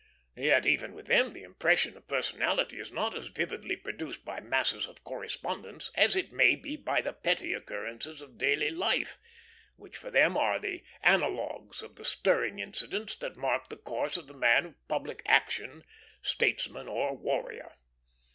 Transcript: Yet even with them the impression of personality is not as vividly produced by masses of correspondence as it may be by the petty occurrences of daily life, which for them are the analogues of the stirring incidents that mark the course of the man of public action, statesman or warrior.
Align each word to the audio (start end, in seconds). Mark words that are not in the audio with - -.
Yet 0.35 0.65
even 0.65 0.95
with 0.95 1.05
them 1.05 1.31
the 1.31 1.43
impression 1.43 1.95
of 1.95 2.07
personality 2.07 2.79
is 2.79 2.91
not 2.91 3.15
as 3.15 3.27
vividly 3.27 3.75
produced 3.75 4.25
by 4.25 4.39
masses 4.39 4.87
of 4.87 5.03
correspondence 5.03 5.91
as 5.93 6.15
it 6.15 6.33
may 6.33 6.55
be 6.55 6.75
by 6.75 7.01
the 7.01 7.13
petty 7.13 7.53
occurrences 7.53 8.19
of 8.19 8.39
daily 8.39 8.71
life, 8.71 9.19
which 9.75 9.95
for 9.97 10.09
them 10.09 10.35
are 10.35 10.57
the 10.57 10.83
analogues 11.03 11.83
of 11.83 11.97
the 11.97 12.03
stirring 12.05 12.57
incidents 12.57 13.15
that 13.17 13.37
mark 13.37 13.69
the 13.69 13.77
course 13.77 14.17
of 14.17 14.25
the 14.25 14.33
man 14.33 14.65
of 14.65 14.87
public 14.87 15.21
action, 15.27 15.83
statesman 16.23 16.87
or 16.87 17.15
warrior. 17.15 17.73